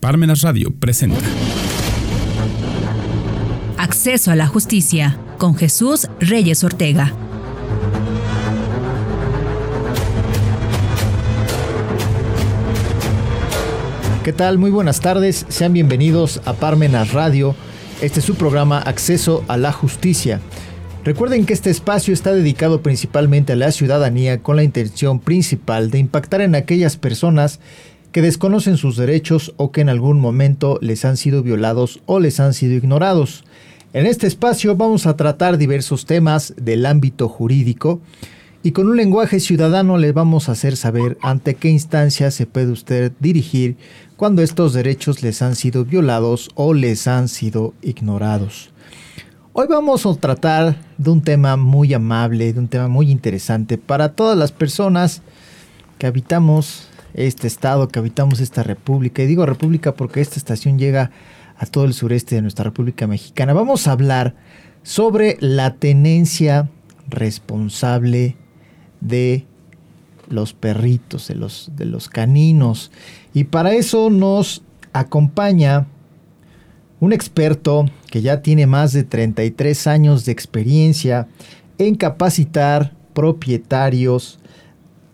[0.00, 1.18] Parmenas Radio presenta
[3.78, 7.12] Acceso a la justicia con Jesús Reyes Ortega.
[14.22, 14.58] ¿Qué tal?
[14.58, 15.46] Muy buenas tardes.
[15.48, 17.56] Sean bienvenidos a Parmenas Radio.
[18.00, 20.40] Este es su programa Acceso a la Justicia.
[21.04, 25.98] Recuerden que este espacio está dedicado principalmente a la ciudadanía con la intención principal de
[25.98, 27.58] impactar en aquellas personas
[28.18, 32.40] que desconocen sus derechos o que en algún momento les han sido violados o les
[32.40, 33.44] han sido ignorados.
[33.92, 38.00] En este espacio vamos a tratar diversos temas del ámbito jurídico
[38.64, 42.72] y con un lenguaje ciudadano le vamos a hacer saber ante qué instancia se puede
[42.72, 43.76] usted dirigir
[44.16, 48.70] cuando estos derechos les han sido violados o les han sido ignorados.
[49.52, 54.08] Hoy vamos a tratar de un tema muy amable, de un tema muy interesante para
[54.08, 55.22] todas las personas
[55.98, 59.22] que habitamos este estado, que habitamos esta república.
[59.22, 61.10] Y digo república porque esta estación llega
[61.56, 63.52] a todo el sureste de nuestra República Mexicana.
[63.52, 64.34] Vamos a hablar
[64.82, 66.70] sobre la tenencia
[67.08, 68.36] responsable
[69.00, 69.44] de
[70.28, 72.90] los perritos, de los, de los caninos.
[73.34, 74.62] Y para eso nos
[74.92, 75.86] acompaña
[77.00, 81.28] un experto que ya tiene más de 33 años de experiencia
[81.78, 84.38] en capacitar propietarios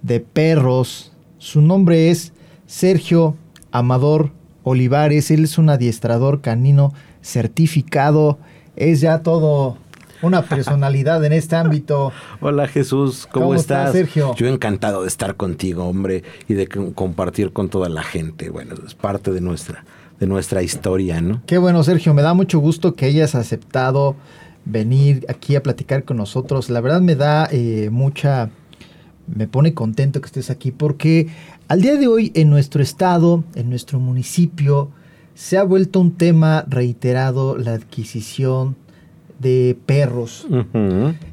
[0.03, 1.14] de perros
[1.45, 2.33] su nombre es
[2.67, 3.37] Sergio
[3.70, 4.31] Amador
[4.62, 5.31] Olivares.
[5.31, 8.39] Él es un adiestrador canino certificado.
[8.77, 9.77] Es ya todo
[10.23, 12.12] una personalidad en este ámbito.
[12.41, 13.92] Hola Jesús, ¿cómo, estás?
[13.92, 14.34] Sergio?
[14.36, 18.48] Yo encantado de estar contigo, hombre, y de compartir con toda la gente.
[18.48, 19.84] Bueno, es parte de nuestra,
[20.19, 21.42] de nuestra historia, ¿no?
[21.45, 22.14] Qué bueno, Sergio.
[22.14, 24.17] Me da mucho gusto que hayas aceptado
[24.64, 26.70] venir aquí a platicar con nosotros.
[26.70, 28.48] La verdad me da eh, mucha
[29.27, 31.28] me pone contento que estés aquí porque
[31.69, 34.91] al día de hoy en nuestro estado, en nuestro municipio,
[35.34, 38.77] se ha vuelto un tema reiterado la adquisición
[39.39, 40.47] de perros.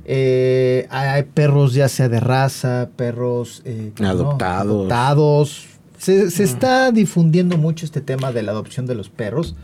[0.06, 4.72] Eh, hay perros ya sea de raza, perros eh, adoptados.
[4.72, 5.66] adoptados.
[5.98, 9.56] Se, se está difundiendo mucho este tema de la adopción de los perros.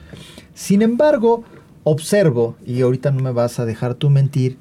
[0.54, 1.44] Sin embargo,
[1.84, 4.58] observo, y ahorita no me vas a dejar tú mentir,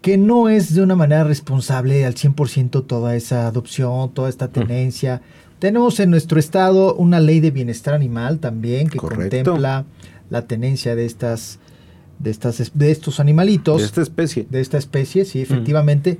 [0.00, 5.20] que no es de una manera responsable al 100% toda esa adopción, toda esta tenencia.
[5.58, 9.84] Tenemos en nuestro estado una ley de bienestar animal también que contempla
[10.30, 11.58] la tenencia de estas
[12.18, 13.78] de estas de estos animalitos.
[13.78, 14.46] De esta especie.
[14.48, 16.18] De esta especie sí efectivamente.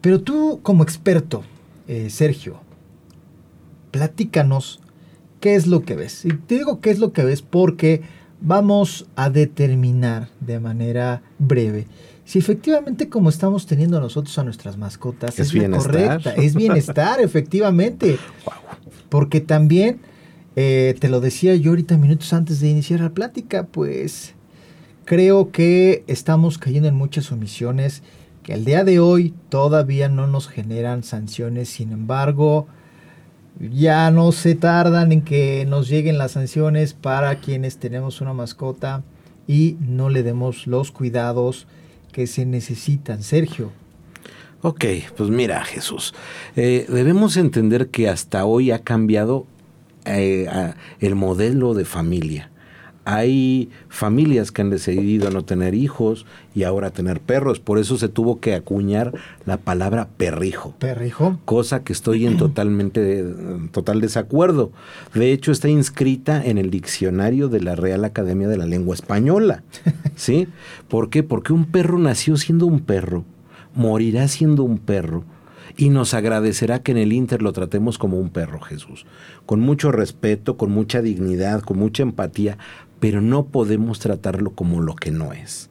[0.00, 1.44] Pero tú como experto
[1.86, 2.60] eh, Sergio
[3.92, 4.80] platícanos
[5.38, 6.24] qué es lo que ves.
[6.24, 8.02] Y te digo qué es lo que ves porque
[8.40, 11.86] vamos a determinar de manera breve
[12.24, 18.18] si efectivamente como estamos teniendo nosotros a nuestras mascotas es, es correcta, es bienestar, efectivamente.
[19.08, 20.00] Porque también,
[20.56, 24.34] eh, te lo decía yo ahorita minutos antes de iniciar la plática, pues
[25.04, 28.02] creo que estamos cayendo en muchas omisiones
[28.42, 32.66] que al día de hoy todavía no nos generan sanciones, sin embargo,
[33.58, 39.02] ya no se tardan en que nos lleguen las sanciones para quienes tenemos una mascota
[39.46, 41.66] y no le demos los cuidados
[42.14, 43.22] que se necesitan.
[43.22, 43.72] Sergio.
[44.62, 46.14] Ok, pues mira Jesús,
[46.56, 49.46] eh, debemos entender que hasta hoy ha cambiado
[50.06, 50.48] eh,
[51.00, 52.50] el modelo de familia.
[53.04, 57.60] Hay familias que han decidido no tener hijos y ahora tener perros.
[57.60, 59.12] Por eso se tuvo que acuñar
[59.44, 60.74] la palabra perrijo.
[60.78, 61.38] Perrijo.
[61.44, 63.24] Cosa que estoy en totalmente
[63.72, 64.72] total desacuerdo.
[65.12, 69.62] De hecho, está inscrita en el diccionario de la Real Academia de la Lengua Española.
[70.16, 70.48] ¿Sí?
[70.88, 71.22] ¿Por qué?
[71.22, 73.24] Porque un perro nació siendo un perro,
[73.74, 75.24] morirá siendo un perro
[75.76, 79.06] y nos agradecerá que en el Inter lo tratemos como un perro, Jesús,
[79.46, 82.58] con mucho respeto, con mucha dignidad, con mucha empatía,
[83.04, 85.68] pero no podemos tratarlo como lo que no es.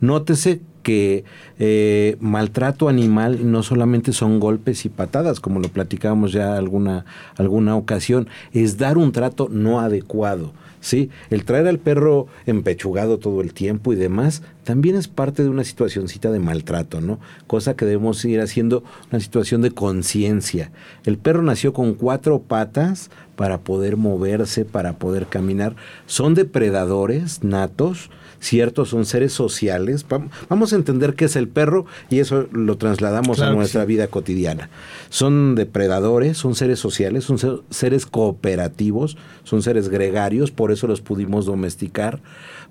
[0.00, 1.24] Nótese que
[1.58, 7.04] eh, maltrato animal no solamente son golpes y patadas, como lo platicábamos ya alguna,
[7.36, 10.52] alguna ocasión, es dar un trato no adecuado.
[10.82, 11.10] ¿sí?
[11.30, 15.64] El traer al perro empechugado todo el tiempo y demás también es parte de una
[15.64, 17.18] situacioncita de maltrato, ¿no?
[17.46, 20.70] Cosa que debemos ir haciendo una situación de conciencia.
[21.04, 25.74] El perro nació con cuatro patas para poder moverse, para poder caminar.
[26.06, 28.10] Son depredadores natos,
[28.42, 30.04] cierto, son seres sociales.
[30.48, 34.68] Vamos a entender qué es el perro y eso lo trasladamos a nuestra vida cotidiana.
[35.10, 37.38] Son depredadores, son seres sociales, son
[37.70, 42.20] seres cooperativos, son seres gregarios, por eso los pudimos domesticar.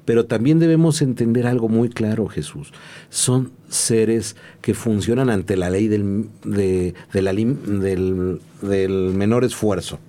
[0.03, 2.73] Pero también debemos entender algo muy claro, Jesús.
[3.09, 9.99] Son seres que funcionan ante la ley del, del menor esfuerzo.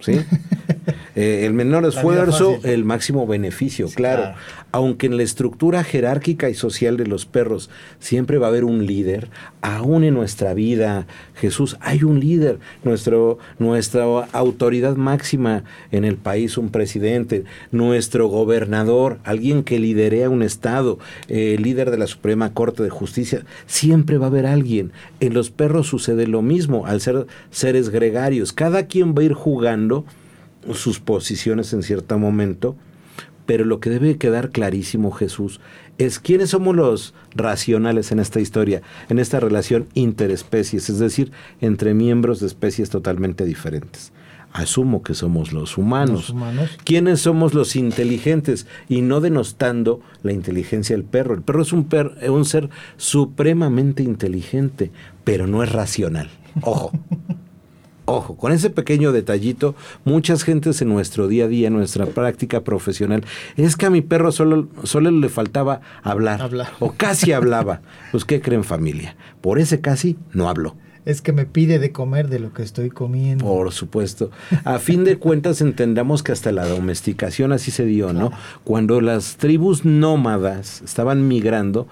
[0.00, 0.18] ¿sí?
[1.16, 4.34] Eh, el menor esfuerzo, el máximo beneficio, claro.
[4.72, 7.70] Aunque en la estructura jerárquica y social de los perros
[8.00, 9.28] siempre va a haber un líder,
[9.62, 11.06] aún en nuestra vida,
[11.36, 12.58] Jesús, hay un líder.
[12.82, 15.62] Nuestro, nuestra autoridad máxima
[15.92, 21.98] en el país, un presidente, nuestro gobernador, alguien que liderea un Estado, el líder de
[21.98, 24.90] la Suprema Corte de Justicia, siempre va a haber alguien.
[25.20, 28.52] En los perros sucede lo mismo, al ser seres gregarios.
[28.52, 30.04] Cada quien va a ir jugando
[30.72, 32.76] sus posiciones en cierto momento,
[33.46, 35.60] pero lo que debe quedar clarísimo, Jesús,
[35.98, 41.30] es quiénes somos los racionales en esta historia, en esta relación interespecies, es decir,
[41.60, 44.12] entre miembros de especies totalmente diferentes.
[44.52, 46.30] Asumo que somos los humanos.
[46.30, 46.70] humanos.
[46.84, 48.68] ¿Quiénes somos los inteligentes?
[48.88, 51.34] Y no denostando la inteligencia del perro.
[51.34, 51.88] El perro es un,
[52.28, 54.92] un ser supremamente inteligente,
[55.24, 56.30] pero no es racional.
[56.62, 56.92] Ojo.
[58.06, 59.74] Ojo, con ese pequeño detallito,
[60.04, 63.24] muchas gentes en nuestro día a día, en nuestra práctica profesional,
[63.56, 66.72] es que a mi perro solo, solo le faltaba hablar, hablar.
[66.80, 67.80] o casi hablaba.
[68.12, 69.16] Pues, ¿qué creen familia?
[69.40, 70.76] Por ese casi no habló.
[71.04, 73.44] Es que me pide de comer de lo que estoy comiendo.
[73.44, 74.30] Por supuesto.
[74.64, 78.32] A fin de cuentas entendamos que hasta la domesticación así se dio, ¿no?
[78.64, 81.88] Cuando las tribus nómadas estaban migrando,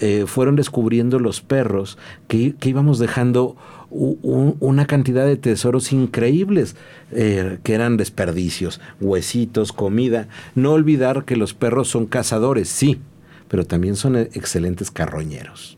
[0.00, 1.98] eh, fueron descubriendo los perros
[2.28, 3.56] que, que íbamos dejando
[3.90, 6.76] una cantidad de tesoros increíbles
[7.10, 10.28] eh, que eran desperdicios, huesitos, comida.
[10.54, 13.00] No olvidar que los perros son cazadores, sí,
[13.48, 15.76] pero también son excelentes carroñeros.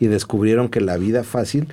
[0.00, 1.68] Y descubrieron que la vida fácil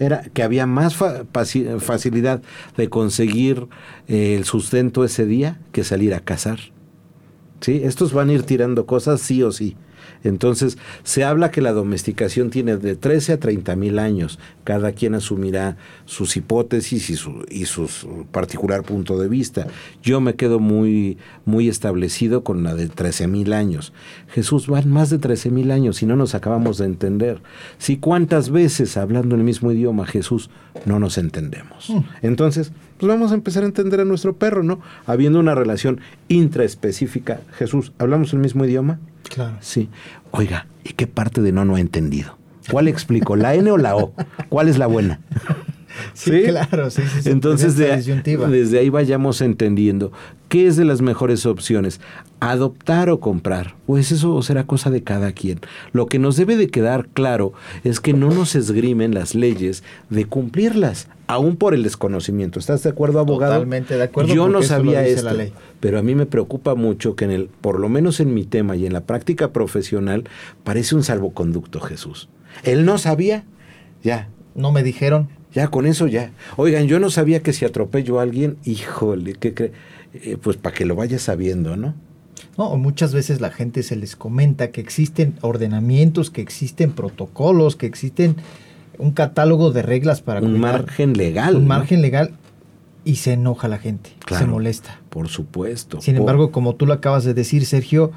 [0.00, 2.42] era que había más facilidad
[2.76, 3.68] de conseguir
[4.08, 6.58] eh, el sustento ese día que salir a cazar.
[7.60, 7.82] ¿Sí?
[7.84, 9.76] Estos van a ir tirando cosas sí o sí.
[10.24, 14.38] Entonces, se habla que la domesticación tiene de 13 a 30 mil años.
[14.64, 17.88] Cada quien asumirá sus hipótesis y su, y su
[18.30, 19.66] particular punto de vista.
[20.02, 23.92] Yo me quedo muy, muy establecido con la de 13 mil años.
[24.28, 27.42] Jesús, van más de 13 mil años y no nos acabamos de entender.
[27.78, 30.50] Si cuántas veces hablando el mismo idioma, Jesús,
[30.84, 31.90] no nos entendemos.
[31.90, 32.00] Mm.
[32.22, 34.78] Entonces, pues vamos a empezar a entender a nuestro perro, ¿no?
[35.06, 37.40] Habiendo una relación intraespecífica.
[37.52, 39.00] Jesús, ¿hablamos el mismo idioma?
[39.22, 39.56] Claro.
[39.60, 39.88] Sí.
[40.32, 42.36] Oiga, ¿y qué parte de no no he entendido?
[42.70, 43.36] ¿Cuál explico?
[43.36, 44.12] ¿La N o la O?
[44.50, 45.20] ¿Cuál es la buena?
[46.14, 47.30] Sí, claro, sí, sí.
[47.30, 50.12] Entonces, desde ahí vayamos entendiendo
[50.48, 52.00] qué es de las mejores opciones,
[52.40, 53.74] adoptar o comprar.
[53.86, 55.60] Pues eso será cosa de cada quien.
[55.92, 57.52] Lo que nos debe de quedar claro
[57.84, 62.58] es que no nos esgrimen las leyes de cumplirlas, aún por el desconocimiento.
[62.58, 63.54] ¿Estás de acuerdo, abogado?
[63.54, 64.34] Totalmente de acuerdo.
[64.34, 65.36] Yo no sabía esto,
[65.78, 68.76] pero a mí me preocupa mucho que en el, por lo menos en mi tema
[68.76, 70.24] y en la práctica profesional,
[70.64, 72.28] parece un salvoconducto, Jesús.
[72.64, 73.44] Él no sabía,
[74.02, 74.28] ya.
[74.54, 75.28] No me dijeron.
[75.54, 76.30] Ya, con eso ya.
[76.56, 79.72] Oigan, yo no sabía que si atropello a alguien, híjole, ¿qué cree?
[80.14, 81.94] Eh, pues para que lo vaya sabiendo, ¿no?
[82.56, 87.86] No, muchas veces la gente se les comenta que existen ordenamientos, que existen protocolos, que
[87.86, 88.36] existen
[88.98, 91.56] un catálogo de reglas para un margen legal.
[91.56, 92.32] Un margen legal
[93.04, 95.00] y se enoja la gente, se molesta.
[95.08, 96.00] Por supuesto.
[96.00, 98.12] Sin embargo, como tú lo acabas de decir, Sergio,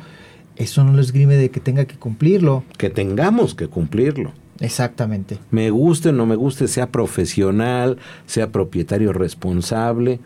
[0.56, 2.64] eso no lo esgrime de que tenga que cumplirlo.
[2.78, 4.34] Que tengamos que cumplirlo.
[4.64, 5.40] Exactamente.
[5.52, 10.22] Me guste o no me guste, sea profesional, sea propietario responsable,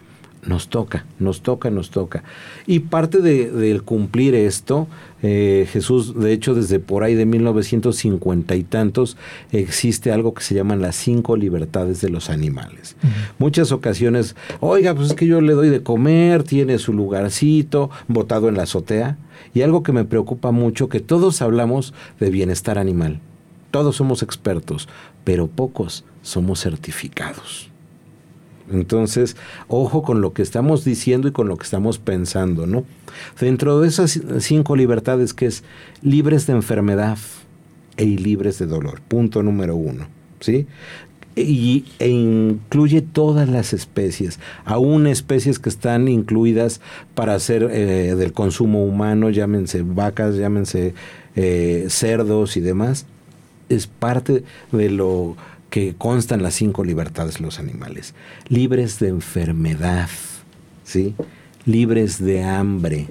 [0.46, 2.24] nos toca, nos toca, nos toca.
[2.68, 4.88] Y parte del cumplir esto,
[5.24, 9.18] eh, Jesús, de hecho, desde por ahí de 1950 y tantos,
[9.52, 12.96] existe algo que se llaman las cinco libertades de los animales.
[13.40, 18.50] Muchas ocasiones, oiga, pues es que yo le doy de comer, tiene su lugarcito, botado
[18.50, 19.18] en la azotea.
[19.56, 23.20] Y algo que me preocupa mucho, que todos hablamos de bienestar animal
[23.72, 24.88] todos somos expertos,
[25.24, 27.70] pero pocos somos certificados.
[28.72, 32.84] Entonces, ojo con lo que estamos diciendo y con lo que estamos pensando, ¿no?
[33.40, 35.64] Dentro de esas cinco libertades que es
[36.02, 37.18] libres de enfermedad
[37.96, 40.08] e libres de dolor, punto número uno,
[40.40, 40.68] ¿sí?
[41.36, 46.82] Y, e incluye todas las especies, aún especies que están incluidas
[47.14, 50.96] para hacer eh, del consumo humano, llámense vacas, llámense
[51.36, 53.06] eh, cerdos y demás,
[53.70, 55.36] es parte de lo
[55.70, 58.14] que constan las cinco libertades de los animales.
[58.48, 60.10] Libres de enfermedad,
[60.84, 61.16] ¿sí?
[61.66, 63.08] libres de hambre,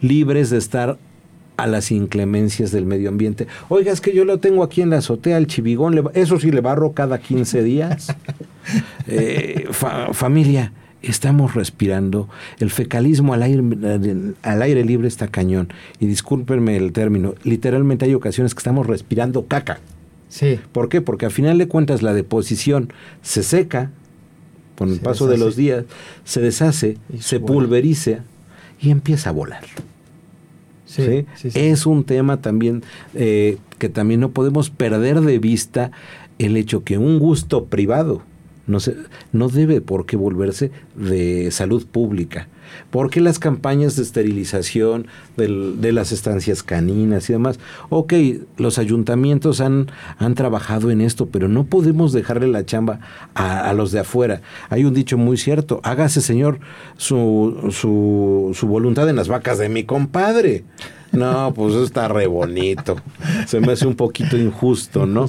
[0.00, 0.98] libres de estar
[1.56, 3.46] a las inclemencias del medio ambiente.
[3.68, 6.60] Oiga, es que yo lo tengo aquí en la azotea, el chivigón, eso sí le
[6.60, 8.14] barro cada 15 días.
[9.06, 9.66] Eh,
[10.12, 12.28] familia, estamos respirando.
[12.58, 13.62] El fecalismo al aire,
[14.42, 15.72] al aire libre está cañón.
[15.98, 19.80] Y discúlpenme el término, literalmente hay ocasiones que estamos respirando caca.
[20.28, 20.60] Sí.
[20.72, 21.00] ¿Por qué?
[21.00, 22.92] Porque al final de cuentas la deposición
[23.22, 23.90] se seca,
[24.76, 25.84] con el paso de los días,
[26.24, 28.20] se deshace, se pulveriza
[28.80, 29.64] y empieza a volar.
[30.86, 32.82] Sí, es un tema también
[33.14, 35.92] eh, que también no podemos perder de vista
[36.38, 38.22] el hecho que un gusto privado
[38.70, 38.96] no, se,
[39.32, 42.48] no debe por qué volverse de salud pública.
[42.90, 47.58] Porque las campañas de esterilización de las estancias caninas y demás,
[47.88, 48.14] ok,
[48.56, 53.00] los ayuntamientos han, han trabajado en esto, pero no podemos dejarle la chamba
[53.34, 54.42] a, los de afuera.
[54.68, 56.60] Hay un dicho muy cierto, hágase señor
[56.96, 60.64] su, su, su voluntad en las vacas de mi compadre.
[61.12, 62.96] No, pues está re bonito.
[63.46, 65.26] Se me hace un poquito injusto, ¿no?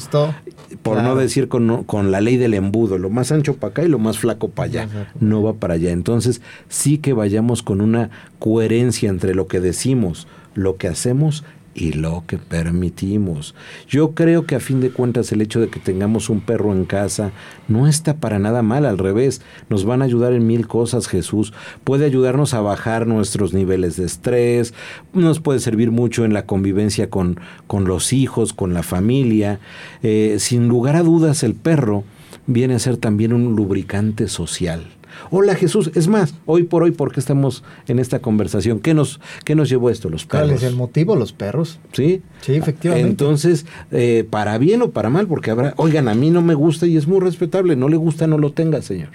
[0.84, 3.88] Por no decir con, con, la ley del embudo, lo más ancho para acá y
[3.88, 4.90] lo más flaco para allá.
[5.20, 5.92] No va para allá.
[5.92, 8.10] Entonces, sí que vayamos con una
[8.40, 13.56] coherencia entre lo que decimos, lo que hacemos y lo que permitimos.
[13.88, 16.86] Yo creo que a fin de cuentas el hecho de que tengamos un perro en
[16.86, 17.32] casa
[17.68, 21.54] no está para nada mal, al revés, nos van a ayudar en mil cosas Jesús,
[21.84, 24.74] puede ayudarnos a bajar nuestros niveles de estrés,
[25.14, 29.60] nos puede servir mucho en la convivencia con, con los hijos, con la familia,
[30.04, 32.04] eh, sin lugar a dudas el perro
[32.48, 34.86] viene a ser también un lubricante social.
[35.34, 38.82] Hola Jesús, es más, hoy por hoy, ¿por qué estamos en esta conversación?
[38.82, 40.10] ¿Qué nos, qué nos llevó esto?
[40.10, 40.50] Los perros.
[40.50, 41.16] ¿Cuál es el motivo?
[41.16, 41.80] Los perros.
[41.94, 42.22] Sí.
[42.42, 43.08] Sí, efectivamente.
[43.08, 46.86] Entonces, eh, para bien o para mal, porque habrá, oigan, a mí no me gusta
[46.86, 49.12] y es muy respetable, no le gusta, no lo tenga, Señor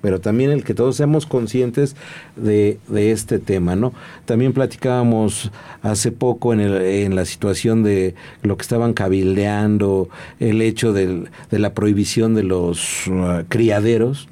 [0.00, 1.96] pero también el que todos seamos conscientes
[2.36, 3.92] de, de, este tema, ¿no?
[4.26, 5.50] También platicábamos
[5.82, 11.28] hace poco en, el, en, la situación de lo que estaban cabildeando, el hecho de
[11.50, 14.28] la prohibición de los uh, criaderos.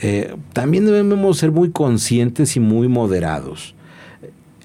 [0.00, 3.74] Eh, también debemos ser muy conscientes y muy moderados.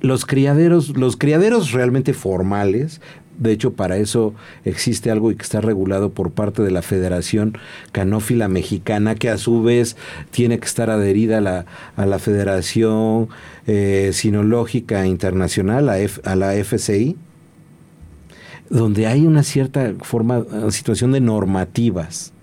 [0.01, 3.01] Los criaderos, los criaderos realmente formales,
[3.39, 4.33] de hecho, para eso
[4.65, 7.57] existe algo que está regulado por parte de la Federación
[7.93, 9.95] Canófila Mexicana, que a su vez
[10.31, 13.29] tiene que estar adherida a la, a la Federación
[13.65, 15.95] eh, Sinológica Internacional, a,
[16.25, 17.15] a la FCI,
[18.69, 22.33] donde hay una cierta forma, situación de normativas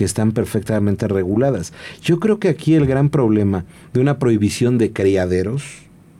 [0.00, 1.74] que están perfectamente reguladas.
[2.00, 5.62] Yo creo que aquí el gran problema de una prohibición de criaderos,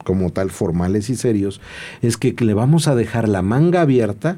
[0.04, 1.62] como tal formales y serios,
[2.02, 4.36] es que le vamos a dejar la manga abierta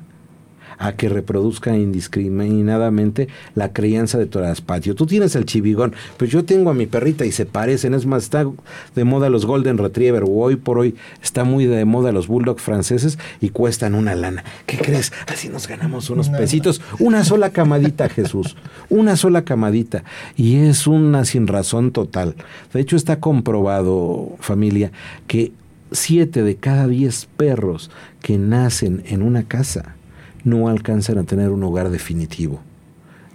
[0.82, 4.26] a que reproduzca indiscriminadamente la crianza de
[4.66, 4.96] patio.
[4.96, 7.94] Tú tienes el chivigón, pues yo tengo a mi perrita y se parecen.
[7.94, 8.44] Es más, está
[8.96, 12.58] de moda los Golden Retriever, o hoy por hoy está muy de moda los Bulldog
[12.58, 14.42] franceses y cuestan una lana.
[14.66, 15.12] ¿Qué crees?
[15.28, 16.82] Así nos ganamos unos pesitos.
[16.98, 18.56] Una sola camadita, Jesús.
[18.90, 20.02] Una sola camadita.
[20.36, 22.34] Y es una sin razón total.
[22.72, 24.90] De hecho, está comprobado, familia,
[25.28, 25.52] que
[25.92, 29.94] siete de cada diez perros que nacen en una casa
[30.44, 32.60] no alcanzan a tener un hogar definitivo.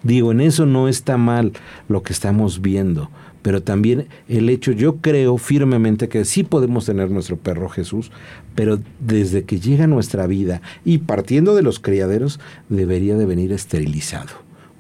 [0.04, 1.54] Digo, en eso no está mal
[1.90, 3.10] lo que estamos viendo,
[3.42, 8.12] pero también el hecho, yo creo firmemente que sí podemos tener nuestro perro Jesús,
[8.56, 13.52] pero desde que llega a nuestra vida y partiendo de los criaderos, debería de venir
[13.52, 14.30] esterilizado.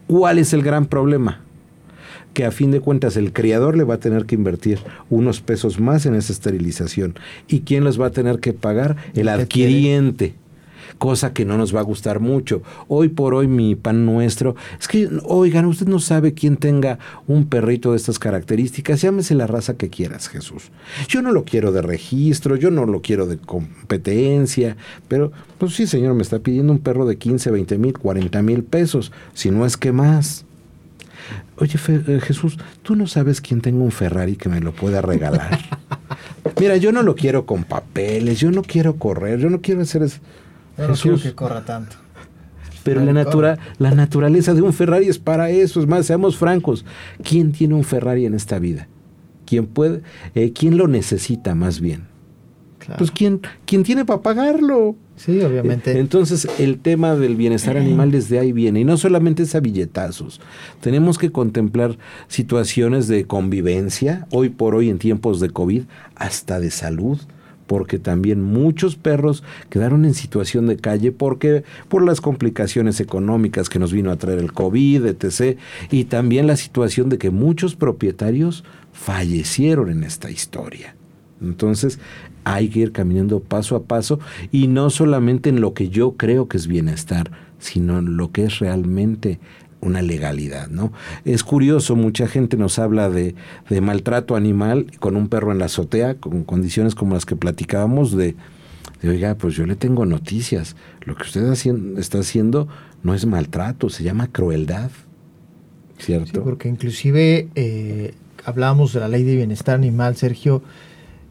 [0.07, 1.41] ¿Cuál es el gran problema?
[2.33, 4.77] que a fin de cuentas el criador le va a tener que invertir
[5.09, 7.15] unos pesos más en esa esterilización.
[7.47, 8.95] ¿Y quién los va a tener que pagar?
[9.15, 10.35] El adquiriente
[10.97, 12.61] cosa que no nos va a gustar mucho.
[12.87, 17.45] Hoy por hoy mi pan nuestro es que, oigan, usted no sabe quién tenga un
[17.47, 20.71] perrito de estas características, llámese la raza que quieras, Jesús.
[21.07, 24.77] Yo no lo quiero de registro, yo no lo quiero de competencia,
[25.07, 28.63] pero pues sí, señor, me está pidiendo un perro de 15, 20 mil, 40 mil
[28.63, 30.45] pesos, si no es que más.
[31.57, 35.59] Oye, eh, Jesús, tú no sabes quién tenga un Ferrari que me lo pueda regalar.
[36.59, 40.03] Mira, yo no lo quiero con papeles, yo no quiero correr, yo no quiero hacer
[40.03, 40.19] eso.
[40.77, 41.95] No quiero que corra tanto.
[42.83, 45.81] Pero la, natura, la naturaleza de un Ferrari es para eso.
[45.81, 46.85] Es más, seamos francos.
[47.21, 48.87] ¿Quién tiene un Ferrari en esta vida?
[49.45, 50.03] ¿Quién puede?
[50.35, 52.05] Eh, ¿Quién lo necesita más bien?
[52.97, 54.95] Pues ¿quién, ¿quién tiene para pagarlo?
[55.17, 55.91] Sí, obviamente.
[55.91, 58.79] Eh, entonces, el tema del bienestar animal desde ahí viene.
[58.79, 60.39] Y no solamente es a billetazos.
[60.79, 61.97] Tenemos que contemplar
[62.29, 65.83] situaciones de convivencia, hoy por hoy en tiempos de COVID,
[66.15, 67.19] hasta de salud
[67.67, 73.79] porque también muchos perros quedaron en situación de calle porque por las complicaciones económicas que
[73.79, 75.57] nos vino a traer el COVID, etc.
[75.91, 80.95] Y también la situación de que muchos propietarios fallecieron en esta historia.
[81.41, 81.99] Entonces
[82.43, 84.19] hay que ir caminando paso a paso
[84.51, 88.45] y no solamente en lo que yo creo que es bienestar, sino en lo que
[88.45, 89.39] es realmente
[89.81, 90.91] una legalidad, ¿no?
[91.25, 93.35] Es curioso, mucha gente nos habla de,
[93.81, 98.35] maltrato animal con un perro en la azotea, con condiciones como las que platicábamos, de,
[99.01, 101.51] de oiga, pues yo le tengo noticias, lo que usted
[101.97, 102.67] está haciendo
[103.03, 104.91] no es maltrato, se llama crueldad.
[105.99, 106.43] ¿cierto?
[106.43, 108.13] porque inclusive eh,
[108.45, 110.61] hablábamos de la ley de bienestar animal, Sergio,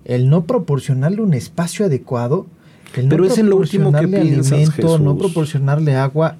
[0.05, 2.47] el no proporcionarle un espacio adecuado,
[2.95, 6.37] el Pero no es en lo último que piensas, alimento, no proporcionarle agua,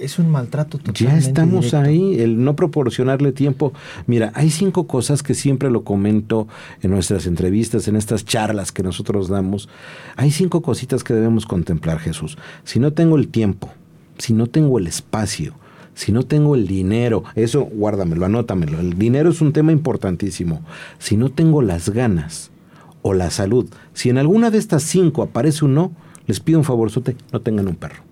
[0.00, 1.80] es un maltrato totalmente Ya estamos directo.
[1.80, 3.72] ahí, el no proporcionarle tiempo.
[4.06, 6.48] Mira, hay cinco cosas que siempre lo comento
[6.82, 9.68] en nuestras entrevistas, en estas charlas que nosotros damos.
[10.16, 12.38] Hay cinco cositas que debemos contemplar, Jesús.
[12.64, 13.70] Si no tengo el tiempo,
[14.18, 15.54] si no tengo el espacio,
[15.94, 18.78] si no tengo el dinero, eso guárdamelo, anótamelo.
[18.78, 20.62] El dinero es un tema importantísimo.
[20.98, 22.50] Si no tengo las ganas
[23.02, 25.92] o la salud, si en alguna de estas cinco aparece un no,
[26.26, 28.07] les pido un favorzote, no tengan un perro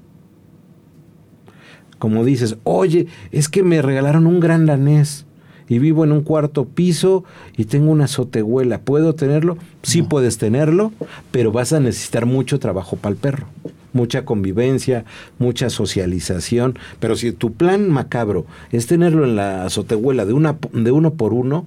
[1.99, 5.25] como dices, oye, es que me regalaron un gran danés
[5.69, 7.25] y vivo en un cuarto piso
[7.57, 9.59] y tengo una azotehuela, ¿puedo tenerlo?
[9.83, 10.93] Sí puedes tenerlo,
[11.31, 13.47] pero vas a necesitar mucho trabajo para el perro,
[13.93, 15.05] mucha convivencia,
[15.38, 20.93] mucha socialización, pero si tu plan macabro es tenerlo en la azotehuela de, una, de
[20.93, 21.67] uno por uno,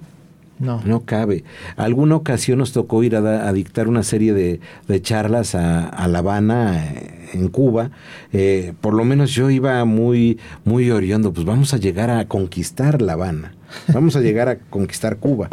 [0.58, 0.80] No.
[0.84, 1.44] no cabe.
[1.76, 5.88] Alguna ocasión nos tocó ir a, da- a dictar una serie de, de charlas a,
[5.88, 7.90] a La Habana, eh, en Cuba.
[8.32, 13.02] Eh, por lo menos yo iba muy, muy oriendo, pues vamos a llegar a conquistar
[13.02, 13.54] La Habana.
[13.92, 15.48] Vamos a llegar a conquistar Cuba.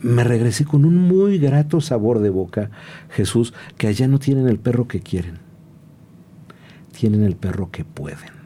[0.00, 2.70] Me regresé con un muy grato sabor de boca,
[3.10, 5.38] Jesús, que allá no tienen el perro que quieren.
[6.92, 8.44] Tienen el perro que pueden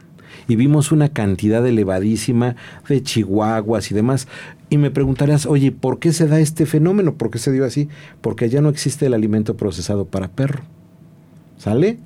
[0.49, 2.55] y vimos una cantidad elevadísima
[2.89, 4.27] de chihuahuas y demás.
[4.69, 7.13] Y me preguntarás, oye, ¿por qué se da este fenómeno?
[7.13, 7.87] ¿Por qué se dio así?
[8.19, 10.63] Porque ya no existe el alimento procesado para perro.
[11.57, 11.99] ¿Sale?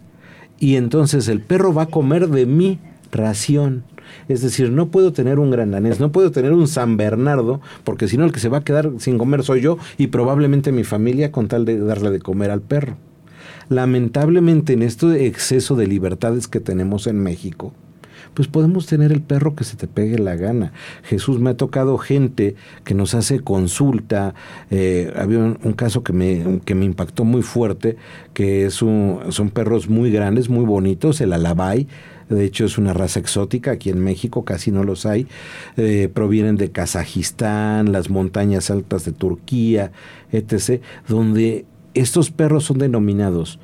[0.60, 2.79] Y entonces el perro va a comer de mi
[3.12, 3.83] ración.
[4.27, 8.07] Es decir, no puedo tener un gran danés, no puedo tener un San Bernardo, porque
[8.07, 10.83] si no el que se va a quedar sin comer soy yo y probablemente mi
[10.83, 12.98] familia con tal de darle de comer al perro.
[13.69, 17.74] Lamentablemente en este exceso de libertades que tenemos en México,
[18.34, 20.74] pues podemos tener el perro que se te pegue la gana.
[21.04, 24.34] Jesús, me ha tocado gente que nos hace consulta.
[24.72, 27.98] eh, había un, caso que me, que me impactó muy fuerte,
[28.34, 31.88] que es un- son perros muy grandes, muy bonitos, el alabay.
[32.29, 33.72] De hecho, es una raza exótica.
[33.72, 35.27] Aquí en México casi no los hay.
[35.77, 39.92] Eh, provienen de Kazajistán, las montañas altas de Turquía,
[40.31, 40.81] etc.
[41.07, 43.60] Donde estos perros son denominados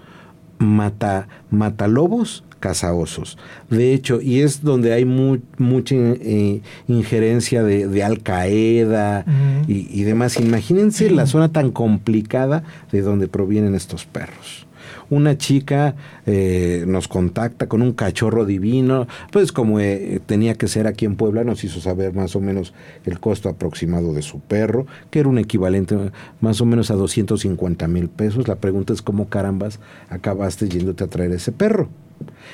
[0.60, 3.38] mata, matalobos cazaosos.
[3.69, 9.26] De hecho, y es donde hay mu- mucha eh, injerencia de, de Al Qaeda
[9.67, 10.39] y demás.
[10.39, 14.65] Imagínense la zona tan complicada de donde provienen estos perros.
[15.12, 15.95] Una chica
[16.28, 21.15] eh, nos contacta con un cachorro divino, pues como eh, tenía que ser aquí en
[21.15, 22.74] Puebla, nos hizo saber más o menos
[23.06, 25.98] el costo aproximado de su perro, que era un equivalente
[26.41, 28.48] más o menos a 250 mil pesos.
[28.48, 31.89] La pregunta es cómo carambas acabaste yéndote a traer ese perro.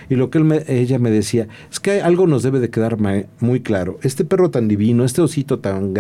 [0.10, 2.98] Y lo que ella me decía es que algo nos debe de quedar
[3.40, 4.00] muy claro.
[4.02, 5.94] Este perro tan divino, este osito tan,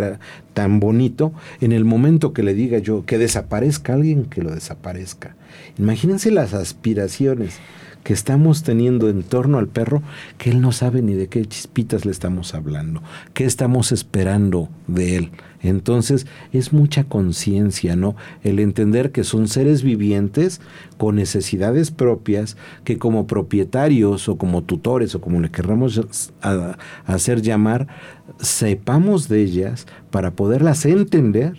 [0.53, 5.35] tan bonito, en el momento que le diga yo que desaparezca alguien, que lo desaparezca.
[5.77, 7.59] Imagínense las aspiraciones
[8.05, 10.03] que estamos teniendo en torno al perro,
[10.37, 13.01] que él no sabe ni de qué chispitas le estamos hablando,
[13.33, 15.31] qué estamos esperando de él.
[15.63, 18.15] Entonces es mucha conciencia, ¿no?
[18.43, 20.61] El entender que son seres vivientes
[20.99, 25.99] con necesidades propias que como propietarios o como tutores o como le querramos
[27.07, 27.87] hacer llamar,
[28.39, 31.55] sepamos de ellas para poderlas entender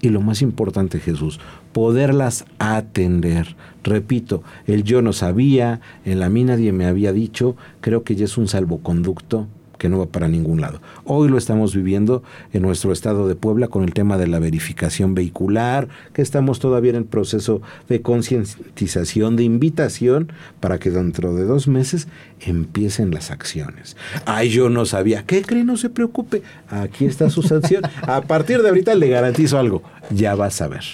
[0.00, 1.40] y lo más importante, Jesús,
[1.72, 3.56] poderlas atender.
[3.82, 8.24] Repito, el yo no sabía, en la mí nadie me había dicho, creo que ya
[8.24, 9.46] es un salvoconducto
[9.80, 10.82] que no va para ningún lado.
[11.04, 15.14] Hoy lo estamos viviendo en nuestro estado de Puebla con el tema de la verificación
[15.14, 21.44] vehicular, que estamos todavía en el proceso de concientización, de invitación, para que dentro de
[21.44, 22.08] dos meses
[22.40, 23.96] empiecen las acciones.
[24.26, 25.24] Ay, yo no sabía.
[25.24, 25.64] ¿Qué cree?
[25.64, 26.42] No se preocupe.
[26.68, 27.82] Aquí está su sanción.
[28.02, 29.82] A partir de ahorita le garantizo algo.
[30.10, 30.84] Ya vas a ver.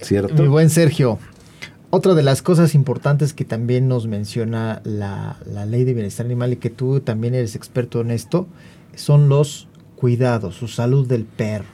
[0.00, 0.42] ¿Cierto?
[0.42, 1.18] Mi buen Sergio,
[1.90, 6.52] otra de las cosas importantes que también nos menciona la, la ley de bienestar animal
[6.52, 8.46] y que tú también eres experto en esto,
[8.94, 11.66] son los cuidados, su salud del perro,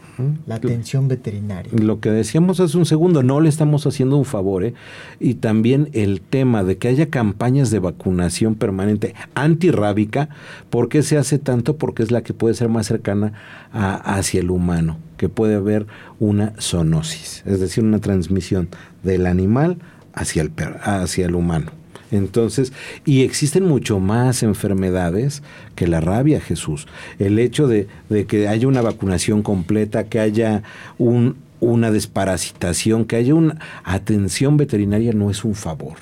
[0.47, 1.71] la atención veterinaria.
[1.75, 4.75] Lo que decíamos hace un segundo, no le estamos haciendo un favor, ¿eh?
[5.21, 10.29] Y también el tema de que haya campañas de vacunación permanente antirrábica,
[10.71, 11.77] ¿por qué se hace tanto?
[11.77, 13.33] Porque es la que puede ser más cercana
[13.73, 15.87] a- hacia el humano, que puede haber
[16.19, 18.69] una zoonosis, es decir, una transmisión
[19.03, 19.79] del animal
[20.15, 21.71] hacia el, hacia el humano.
[22.13, 22.73] Entonces,
[23.05, 25.43] y existen mucho más enfermedades
[25.75, 26.87] que la rabia, Jesús.
[27.19, 30.63] El hecho de, de que haya una vacunación completa, que haya
[30.99, 35.97] un, una desparasitación, que haya una atención veterinaria no es un favor.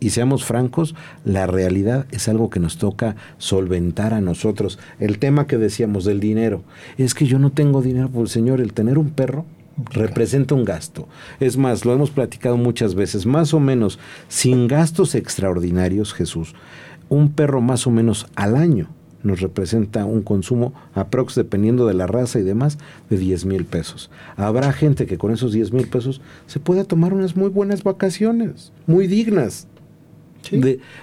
[0.00, 4.78] y seamos francos, la realidad es algo que nos toca solventar a nosotros.
[4.98, 6.64] El tema que decíamos del dinero,
[6.96, 9.44] es que yo no tengo dinero, pues señor, el tener un perro
[9.90, 11.08] representa un gasto.
[11.38, 16.54] Es más, lo hemos platicado muchas veces, más o menos, sin gastos extraordinarios, Jesús,
[17.08, 18.88] un perro más o menos al año
[19.22, 24.10] nos representa un consumo aprox, dependiendo de la raza y demás, de 10 mil pesos.
[24.36, 28.72] Habrá gente que con esos 10 mil pesos se pueda tomar unas muy buenas vacaciones,
[28.86, 29.66] muy dignas.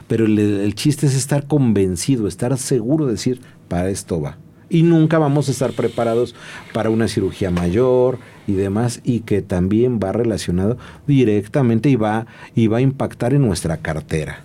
[0.08, 4.38] pero el, chiste es estar convencido, estar seguro de decir, para esto va.
[4.70, 6.36] Y nunca vamos a estar preparados
[6.74, 12.68] para una cirugía mayor y demás, y que también va relacionado directamente y va, y
[12.68, 14.44] va a impactar en nuestra cartera.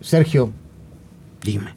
[0.00, 0.52] Sergio.
[1.42, 1.74] Dime.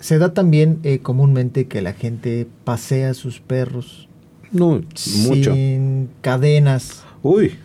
[0.00, 4.08] Se da también eh, comúnmente que la gente pasea sus perros.
[4.50, 4.82] No,
[5.26, 5.54] mucho.
[5.54, 7.04] Sin cadenas.
[7.22, 7.56] Uy.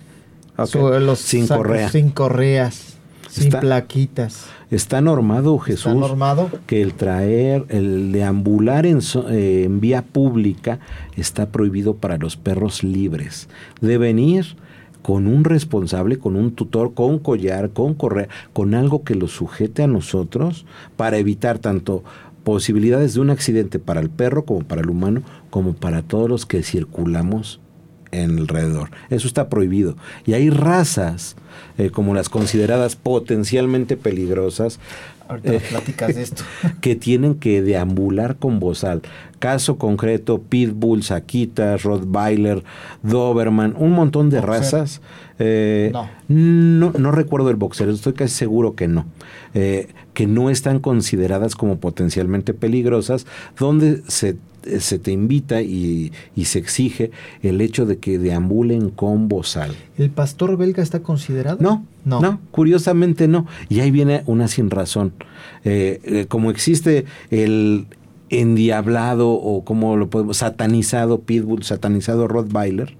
[1.16, 1.90] sin correa.
[1.90, 2.97] Sin correas.
[3.38, 4.46] Sin plaquitas.
[4.70, 6.50] Está normado, Jesús, normado?
[6.66, 10.80] que el traer, el deambular en, eh, en vía pública
[11.16, 13.48] está prohibido para los perros libres.
[13.82, 14.58] Deben ir
[15.02, 19.84] con un responsable, con un tutor, con collar, con correa, con algo que los sujete
[19.84, 20.66] a nosotros
[20.98, 22.04] para evitar tanto
[22.44, 26.46] posibilidades de un accidente para el perro como para el humano, como para todos los
[26.46, 27.60] que circulamos
[28.12, 28.90] en alrededor.
[29.10, 29.96] Eso está prohibido.
[30.26, 31.36] Y hay razas,
[31.78, 34.80] eh, como las consideradas potencialmente peligrosas,
[35.44, 35.60] eh,
[36.14, 36.44] de esto.
[36.82, 39.02] que tienen que deambular con bozal.
[39.40, 42.64] Caso concreto, Pitbull, Sakita, Rottweiler,
[43.04, 45.02] Doberman, un montón de razas.
[45.38, 45.92] Eh,
[46.30, 46.92] no.
[46.98, 47.12] no.
[47.12, 49.06] recuerdo el boxer, estoy casi seguro que no.
[49.54, 53.28] que no están consideradas como potencialmente peligrosas,
[53.60, 54.38] donde se
[54.80, 56.12] se te invita y,
[56.44, 59.76] se exige el hecho de que deambulen con bozal.
[59.98, 61.58] ¿El pastor belga está considerado?
[61.60, 63.48] No, no, curiosamente no.
[63.70, 65.14] Y ahí viene una sin razón.
[65.66, 67.88] Eh, eh, como existe el
[68.30, 72.96] endiablado o como lo podemos, satanizado Pitbull, satanizado Rottweiler,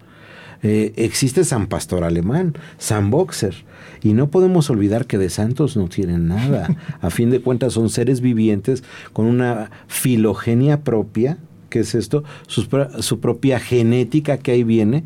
[0.62, 3.56] existe San Pastor Alemán, San Boxer.
[4.04, 6.76] Y no podemos olvidar que de santos no tienen nada.
[7.02, 11.38] A fin de cuentas son seres vivientes con una filogenia propia
[11.70, 12.24] ¿qué es esto?
[12.48, 15.04] Su, propia genética que ahí viene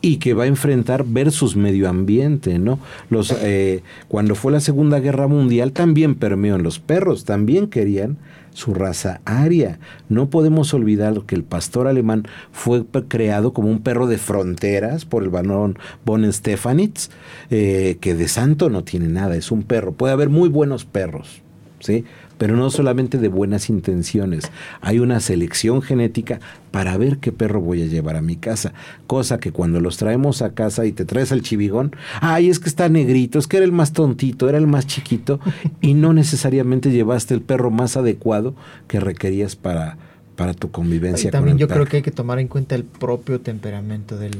[0.00, 2.78] y que va a enfrentar versus medio ambiente, ¿no?
[3.10, 8.18] Los, eh, cuando fue la Segunda Guerra Mundial también permeó en los perros, también querían
[8.56, 9.78] su raza aria.
[10.08, 15.22] No podemos olvidar que el pastor alemán fue creado como un perro de fronteras por
[15.22, 17.10] el barón von Stefanitz,
[17.50, 19.92] eh, que de santo no tiene nada, es un perro.
[19.92, 21.42] Puede haber muy buenos perros,
[21.80, 22.06] ¿sí?
[22.38, 24.50] Pero no solamente de buenas intenciones.
[24.80, 28.72] Hay una selección genética para ver qué perro voy a llevar a mi casa.
[29.06, 32.68] Cosa que cuando los traemos a casa y te traes al chivigón, ay, es que
[32.68, 35.40] está negrito, es que era el más tontito, era el más chiquito,
[35.80, 38.54] y no necesariamente llevaste el perro más adecuado
[38.88, 39.96] que requerías para
[40.36, 41.28] para tu convivencia.
[41.28, 44.36] Y también yo creo que hay que tomar en cuenta el propio temperamento del,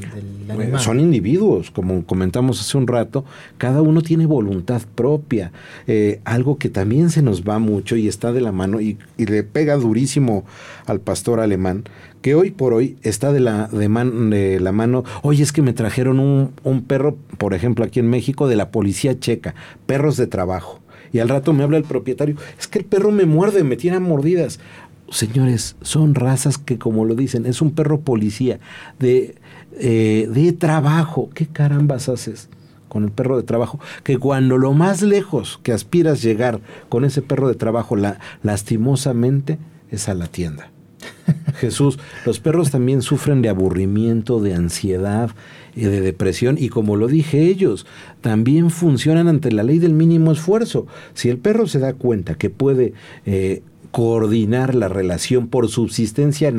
[0.48, 0.80] animal.
[0.80, 3.24] Son individuos, como comentamos hace un rato,
[3.58, 5.52] cada uno tiene voluntad propia,
[5.86, 9.42] eh, algo que también se nos va mucho y está de la mano y, le
[9.42, 10.44] pega durísimo
[10.86, 11.84] al pastor alemán,
[12.22, 15.72] que hoy por hoy está de la, de, de la mano, oye, es que me
[15.72, 19.54] trajeron un, un perro, por ejemplo, aquí en México, de la policía checa,
[19.86, 20.80] perros de trabajo.
[21.12, 24.00] Y al rato me habla el propietario, es que el perro me muerde, me tiene
[24.00, 24.60] mordidas
[25.10, 28.58] señores, son razas que, como lo dicen, es un perro policía
[28.98, 29.36] de,
[29.78, 31.30] eh, de trabajo.
[31.34, 32.48] ¿Qué carambas haces
[32.88, 33.80] con el perro de trabajo?
[34.02, 39.58] Que cuando lo más lejos que aspiras llegar con ese perro de trabajo, la, lastimosamente,
[39.90, 40.70] es a la tienda.
[41.56, 45.30] Jesús, los perros también sufren de aburrimiento, de ansiedad,
[45.76, 47.86] y de depresión y como lo dije ellos,
[48.22, 50.86] también funcionan ante la ley del mínimo esfuerzo.
[51.12, 52.94] Si el perro se da cuenta que puede
[53.26, 56.52] eh, coordinar la relación por subsistencia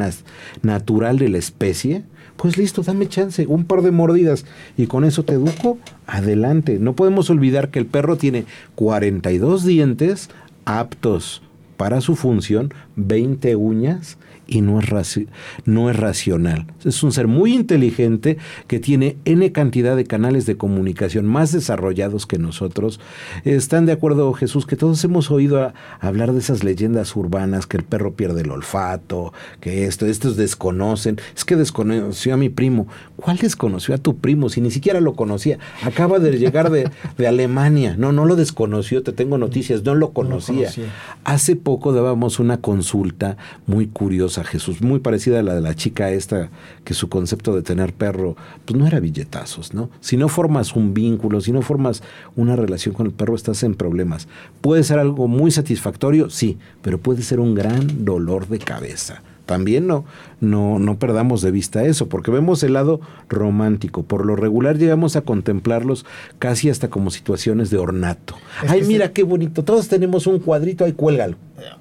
[0.62, 2.04] natural de la especie,
[2.36, 4.46] pues listo, dame chance, un par de mordidas
[4.78, 6.78] y con eso te educo, adelante.
[6.80, 10.30] No podemos olvidar que el perro tiene 42 dientes
[10.66, 11.42] aptos
[11.78, 15.22] para su función, 20 uñas y no es,
[15.66, 16.66] no es racional.
[16.84, 22.26] Es un ser muy inteligente que tiene N cantidad de canales de comunicación más desarrollados
[22.26, 23.00] que nosotros.
[23.44, 27.84] ¿Están de acuerdo, Jesús, que todos hemos oído hablar de esas leyendas urbanas, que el
[27.84, 31.20] perro pierde el olfato, que esto, estos desconocen?
[31.36, 32.88] Es que desconoció a mi primo.
[33.18, 35.60] ¿Cuál desconoció a tu primo si ni siquiera lo conocía?
[35.84, 36.90] Acaba de llegar de,
[37.28, 37.96] Alemania.
[37.98, 40.72] No, no lo desconoció, te tengo noticias, no lo conocía.
[41.26, 45.76] Hace poco dábamos una consulta muy curiosa cosa, Jesús, muy parecida a la de la
[45.76, 46.50] chica esta,
[46.84, 49.90] que su concepto de tener perro, pues no era billetazos, ¿no?
[50.00, 52.04] Si no formas un vínculo, si no formas
[52.36, 54.28] una relación con el perro, estás en problemas.
[54.62, 59.88] Puede ser algo muy satisfactorio, sí, pero puede ser un gran dolor de cabeza también
[59.88, 60.06] no,
[60.40, 64.04] no, no perdamos de vista eso, porque vemos el lado romántico.
[64.04, 66.06] Por lo regular llegamos a contemplarlos
[66.38, 68.36] casi hasta como situaciones de ornato.
[68.68, 71.38] Ay, mira qué bonito, todos tenemos un cuadrito, ahí cuélgalo.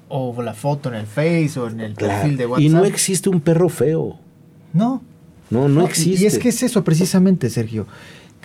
[0.07, 2.65] O la foto en el Face o en el perfil de WhatsApp.
[2.65, 4.17] Y no existe un perro feo.
[4.73, 5.03] No.
[5.49, 6.23] No, no, existe.
[6.23, 7.85] Y es que es eso precisamente, Sergio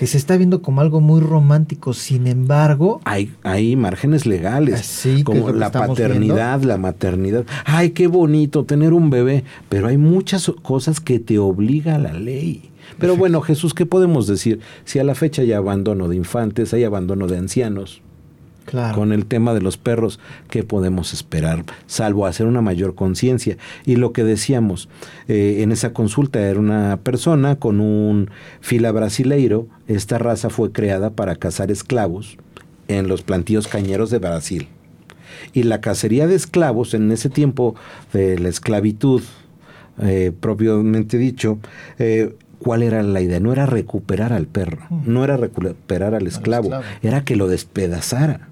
[0.03, 3.01] que se está viendo como algo muy romántico, sin embargo...
[3.05, 7.45] Hay, hay márgenes legales, sí, como la paternidad, la maternidad.
[7.65, 12.73] Ay, qué bonito tener un bebé, pero hay muchas cosas que te obliga la ley.
[12.99, 14.59] Pero bueno, Jesús, ¿qué podemos decir?
[14.85, 18.03] Si a la fecha hay abandono de infantes, hay abandono de ancianos,
[18.95, 21.65] con el tema de los perros, ¿qué podemos esperar?
[21.87, 23.57] Salvo hacer una mayor conciencia.
[23.85, 24.89] Y lo que decíamos,
[25.29, 29.67] eh, en esa consulta era una persona con un fila brasileiro.
[29.89, 32.39] Esta raza fue creada para cazar esclavos
[32.89, 34.69] en los plantíos cañeros de Brasil.
[35.53, 37.75] Y la cacería de esclavos en ese tiempo
[38.13, 39.23] de la esclavitud,
[40.01, 41.59] eh, propiamente dicho,
[41.99, 43.41] eh, ¿cuál era la idea?
[43.41, 46.71] No era recuperar al perro, no era recuperar al esclavo,
[47.03, 48.52] era que lo despedazara.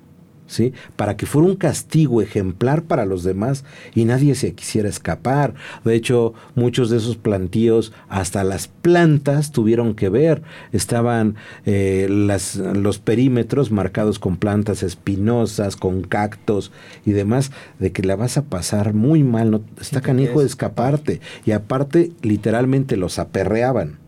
[0.51, 0.75] ¿Sí?
[0.97, 5.55] Para que fuera un castigo ejemplar para los demás y nadie se quisiera escapar.
[5.85, 10.43] De hecho, muchos de esos plantíos, hasta las plantas tuvieron que ver.
[10.73, 11.37] Estaban
[11.67, 16.73] eh, las, los perímetros marcados con plantas espinosas, con cactos
[17.07, 21.21] y demás, de que la vas a pasar muy mal, no, está canijo de escaparte.
[21.47, 23.99] Y aparte, literalmente los aperreaban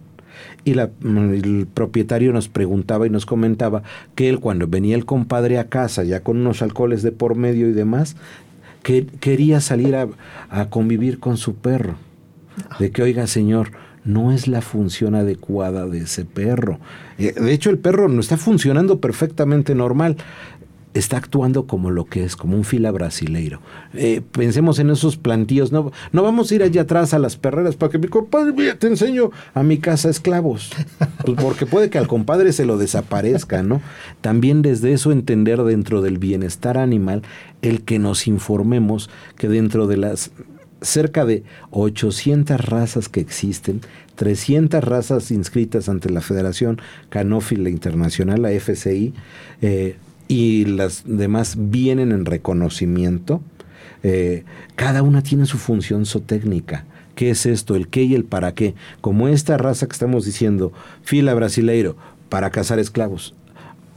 [0.64, 3.82] y el propietario nos preguntaba y nos comentaba
[4.14, 7.68] que él cuando venía el compadre a casa ya con unos alcoholes de por medio
[7.68, 8.16] y demás,
[8.82, 10.08] que quería salir a,
[10.70, 11.94] convivir con su perro.
[12.78, 13.70] De que, oiga señor,
[14.04, 16.78] no es la función adecuada de ese perro.
[17.18, 20.16] Eh, de hecho, el perro no está funcionando perfectamente normal
[20.94, 23.60] está actuando como lo que es, como un fila brasileiro.
[23.94, 27.76] Eh, pensemos en esos plantíos, no, no vamos a ir allá atrás a las perreras
[27.76, 30.70] para que mi compadre, te enseño a mi casa esclavos,
[31.24, 33.80] pues porque puede que al compadre se lo desaparezca, ¿no?
[34.20, 37.22] También desde eso entender dentro del bienestar animal
[37.62, 40.30] el que nos informemos que dentro de las
[40.82, 43.80] cerca de 800 razas que existen,
[44.16, 49.14] 300 razas inscritas ante la Federación Canófila Internacional, la FCI,
[49.62, 49.96] eh,
[50.32, 53.42] y las demás vienen en reconocimiento.
[54.02, 54.44] Eh,
[54.76, 56.86] cada una tiene su función zootécnica.
[57.14, 57.76] ¿Qué es esto?
[57.76, 58.74] El qué y el para qué.
[59.02, 61.96] Como esta raza que estamos diciendo, fila brasileiro,
[62.30, 63.34] para cazar esclavos.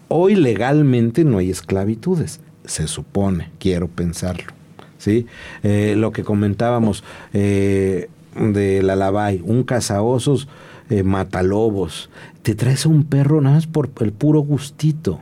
[0.10, 4.52] Hoy legalmente no hay esclavitudes, se supone, quiero pensarlo.
[4.98, 5.28] ¿sí?
[5.63, 10.50] Eh, lo que comentábamos eh, de la lavay, un cazaosos
[11.04, 12.12] matalobos,
[12.43, 15.21] te traes a un perro nada más por el puro gustito.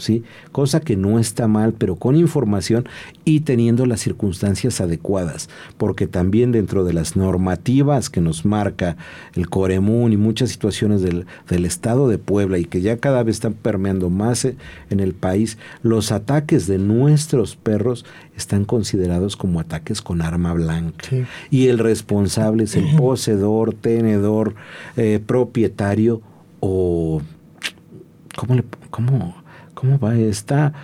[0.00, 0.22] ¿Sí?
[0.52, 2.88] Cosa que no está mal, pero con información
[3.24, 8.96] y teniendo las circunstancias adecuadas, porque también dentro de las normativas que nos marca
[9.34, 13.36] el Coremún y muchas situaciones del, del Estado de Puebla y que ya cada vez
[13.36, 18.04] están permeando más en el país, los ataques de nuestros perros
[18.36, 21.08] están considerados como ataques con arma blanca.
[21.50, 24.54] Y el responsable es el poseedor, tenedor,
[24.96, 26.22] eh, propietario
[26.60, 27.20] o...
[28.36, 29.39] ¿Cómo le, cómo,
[29.80, 30.14] ¿Cómo va?
[30.14, 30.74] Está,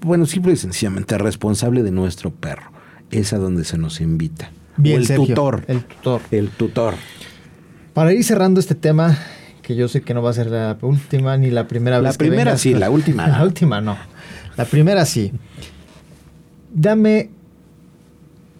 [0.00, 2.70] bueno, simple y sencillamente responsable de nuestro perro.
[3.10, 4.52] Es a donde se nos invita.
[4.76, 5.64] Bien, el tutor.
[5.66, 6.20] El tutor.
[6.30, 6.94] El tutor.
[7.94, 9.18] Para ir cerrando este tema,
[9.60, 12.12] que yo sé que no va a ser la última ni la primera vez.
[12.12, 13.26] La primera sí, la última.
[13.38, 13.98] La última no.
[14.56, 15.32] La primera sí.
[16.72, 17.30] Dame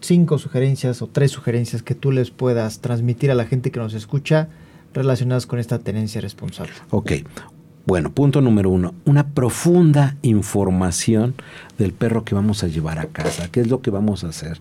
[0.01, 3.95] cinco sugerencias o tres sugerencias que tú les puedas transmitir a la gente que nos
[3.95, 4.49] escucha
[4.93, 6.73] relacionadas con esta tenencia responsable.
[6.91, 7.13] Ok.
[7.87, 11.35] Bueno, punto número uno, una profunda información
[11.77, 13.51] del perro que vamos a llevar a casa.
[13.53, 14.59] ¿Qué es lo que vamos a hacer?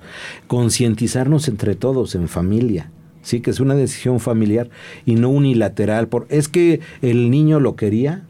[0.47, 2.91] Concientizarnos entre todos, en familia.
[3.21, 4.69] Sí, que es una decisión familiar
[5.05, 6.09] y no unilateral.
[6.09, 8.23] Por, es que el niño lo quería,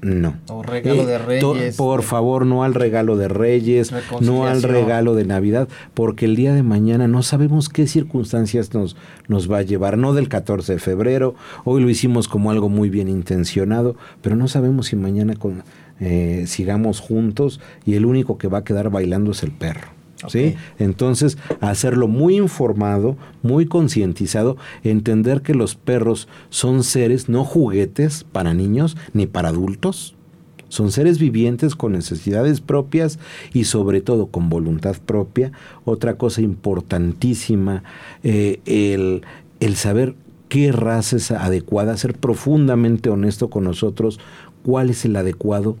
[0.00, 0.36] no.
[0.48, 1.76] O regalo de eh, Reyes.
[1.76, 6.54] por favor, no al regalo de Reyes, no al regalo de Navidad, porque el día
[6.54, 9.98] de mañana no sabemos qué circunstancias nos, nos va a llevar.
[9.98, 11.34] No del 14 de febrero,
[11.64, 15.64] hoy lo hicimos como algo muy bien intencionado, pero no sabemos si mañana con,
[16.00, 19.97] eh, sigamos juntos y el único que va a quedar bailando es el perro.
[20.26, 20.56] ¿Sí?
[20.78, 28.54] Entonces, hacerlo muy informado, muy concientizado, entender que los perros son seres, no juguetes para
[28.54, 30.14] niños ni para adultos,
[30.70, 33.18] Son seres vivientes con necesidades propias
[33.54, 35.50] y sobre todo con voluntad propia.
[35.86, 37.84] Otra cosa importantísima,
[38.22, 39.22] eh, el,
[39.60, 40.14] el saber
[40.50, 44.20] qué raza es adecuada, ser profundamente honesto con nosotros,
[44.62, 45.78] cuál es el adecuado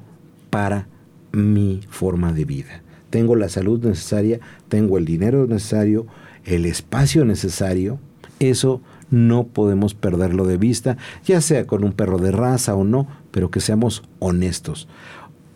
[0.48, 0.88] para
[1.32, 2.82] mi forma de vida.
[3.10, 6.06] Tengo la salud necesaria, tengo el dinero necesario,
[6.44, 7.98] el espacio necesario.
[8.40, 13.08] Eso no podemos perderlo de vista, ya sea con un perro de raza o no,
[13.30, 14.88] pero que seamos honestos.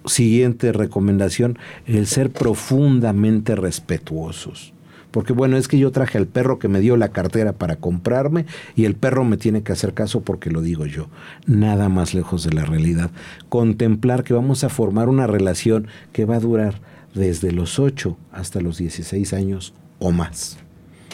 [0.04, 4.72] Siguiente recomendación, el ser profundamente respetuosos.
[5.12, 8.46] Porque bueno, es que yo traje al perro que me dio la cartera para comprarme
[8.74, 11.08] y el perro me tiene que hacer caso porque lo digo yo.
[11.46, 13.10] Nada más lejos de la realidad.
[13.50, 16.80] Contemplar que vamos a formar una relación que va a durar
[17.14, 20.58] desde los 8 hasta los 16 años o más.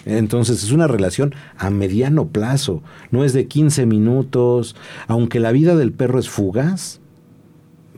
[0.05, 5.77] Entonces es una relación a mediano plazo, no es de 15 minutos, aunque la vida
[5.77, 7.01] del perro es fugaz,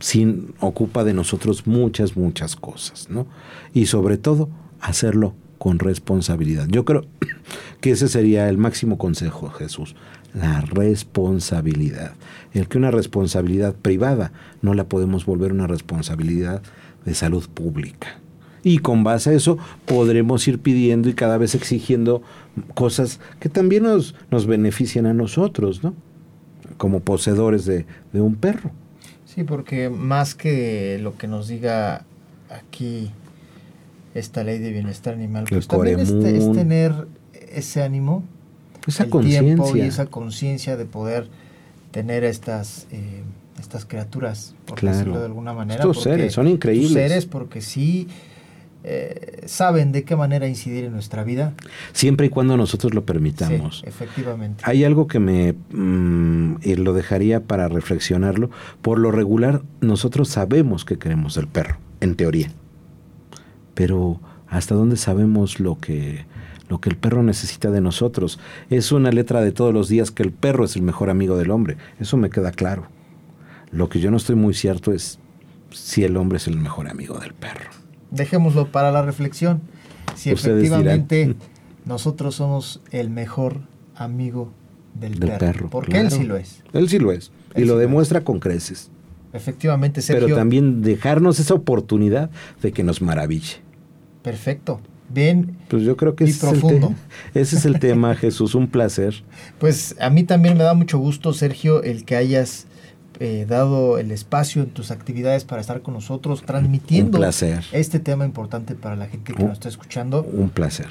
[0.00, 3.26] sin ocupa de nosotros muchas, muchas cosas, ¿no?
[3.74, 4.48] Y sobre todo,
[4.80, 6.66] hacerlo con responsabilidad.
[6.68, 7.04] Yo creo
[7.80, 9.94] que ese sería el máximo consejo, Jesús,
[10.34, 12.14] la responsabilidad.
[12.54, 14.32] El que una responsabilidad privada
[14.62, 16.62] no la podemos volver una responsabilidad
[17.04, 18.18] de salud pública.
[18.62, 22.22] Y con base a eso podremos ir pidiendo y cada vez exigiendo
[22.74, 25.94] cosas que también nos, nos benefician a nosotros, ¿no?
[26.76, 28.70] Como poseedores de, un perro.
[29.24, 32.04] Sí, porque más que lo que nos diga
[32.50, 33.10] aquí
[34.14, 36.08] esta ley de bienestar animal, pues también es,
[36.52, 37.06] tener
[37.52, 38.24] ese ánimo,
[38.86, 41.28] esa conciencia y esa conciencia de poder
[41.92, 43.22] tener estas eh,
[43.60, 45.80] estas criaturas, por decirlo de alguna manera.
[45.80, 46.92] Estos seres son increíbles.
[46.92, 48.08] seres porque sí
[48.82, 51.52] eh, saben de qué manera incidir en nuestra vida.
[51.92, 53.82] Siempre y cuando nosotros lo permitamos.
[53.86, 54.64] efectivamente.
[54.66, 58.50] Hay algo que me mm, lo dejaría para reflexionarlo.
[58.80, 62.50] Por lo regular, nosotros sabemos que queremos el perro, en teoría.
[63.74, 66.24] Pero ¿hasta dónde sabemos lo que,
[66.68, 68.40] lo que el perro necesita de nosotros?
[68.70, 71.50] Es una letra de todos los días que el perro es el mejor amigo del
[71.50, 71.76] hombre.
[71.98, 72.88] Eso me queda claro.
[73.72, 75.18] Lo que yo no estoy muy cierto es
[75.70, 77.70] si el hombre es el mejor amigo del perro
[78.10, 79.62] dejémoslo para la reflexión.
[80.14, 81.34] Si efectivamente
[81.84, 83.60] nosotros somos el mejor
[83.94, 84.52] amigo
[84.94, 86.62] del, perro, Porque él sí lo es.
[86.72, 87.30] Él sí lo es.
[87.56, 88.90] y lo demuestra con creces.
[89.32, 90.26] Efectivamente, Sergio.
[90.26, 92.30] Pero también dejarnos esa oportunidad
[92.60, 93.58] de que nos maraville.
[94.22, 94.80] Perfecto.
[95.08, 95.56] Bien.
[95.68, 96.94] Pues yo creo que ese, profundo.
[97.34, 98.56] ese es el tema, Jesús.
[98.56, 99.22] Un placer.
[99.58, 102.66] Pues a mí también me da mucho gusto, Sergio, el que hayas
[103.22, 107.22] eh, dado el espacio en tus actividades para estar con nosotros, transmitiendo
[107.72, 110.22] este tema importante para la gente que nos está escuchando.
[110.32, 110.88] Un placer.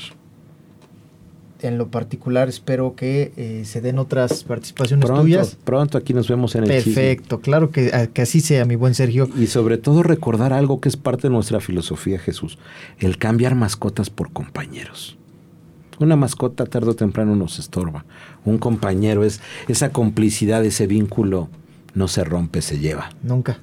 [1.62, 5.58] En lo particular, espero que eh, se den otras participaciones tuyas.
[5.64, 9.28] Pronto, aquí nos vemos en el Perfecto, claro que, que así sea, mi buen Sergio.
[9.36, 12.60] Y sobre todo recordar algo que es parte de nuestra filosofía, Jesús,
[13.00, 15.18] el cambiar mascotas por compañeros.
[16.00, 18.06] Una mascota tarde o temprano nos estorba.
[18.46, 21.50] Un compañero es esa complicidad, ese vínculo
[21.94, 23.12] no se rompe, se lleva.
[23.24, 23.60] Nunca.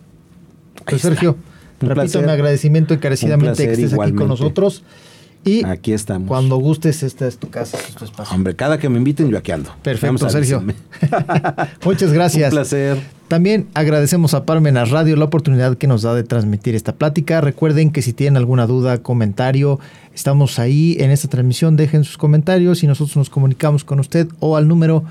[0.84, 1.36] Pues Sergio,
[1.80, 4.82] repito mi agradecimiento encarecidamente que estés aquí con nosotros.
[5.46, 6.26] Y aquí estamos.
[6.26, 8.34] Cuando gustes, esta es tu casa, este es tu espacio.
[8.34, 9.70] Hombre, cada que me inviten, yo aquí ando.
[9.80, 10.60] Perfecto, Sergio.
[11.84, 12.52] Muchas gracias.
[12.52, 12.98] Un placer.
[13.28, 17.40] También agradecemos a Parmenas Radio la oportunidad que nos da de transmitir esta plática.
[17.40, 19.78] Recuerden que si tienen alguna duda, comentario,
[20.14, 21.76] estamos ahí en esta transmisión.
[21.76, 25.04] Dejen sus comentarios y nosotros nos comunicamos con usted o al número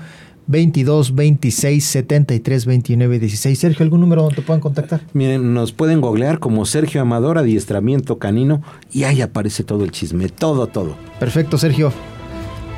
[0.46, 3.58] 22 26 73 29 16.
[3.58, 5.00] Sergio, ¿algún número donde te puedan contactar?
[5.12, 10.28] Miren, nos pueden googlear como Sergio Amador, adiestramiento canino, y ahí aparece todo el chisme,
[10.28, 10.96] todo, todo.
[11.18, 11.92] Perfecto, Sergio.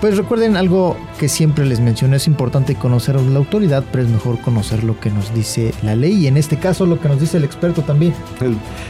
[0.00, 4.08] Pues recuerden algo que siempre les menciono, es importante conocer a la autoridad, pero es
[4.08, 7.20] mejor conocer lo que nos dice la ley y en este caso lo que nos
[7.20, 8.14] dice el experto también.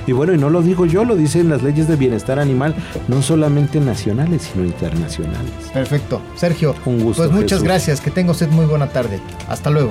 [0.06, 2.74] Y bueno, y no lo digo yo, lo dicen las leyes de bienestar animal,
[3.08, 5.50] no solamente nacionales, sino internacionales.
[5.72, 6.20] Perfecto.
[6.36, 7.22] Sergio, un gusto.
[7.22, 9.18] Pues muchas gracias, que tenga usted muy buena tarde.
[9.48, 9.90] Hasta luego.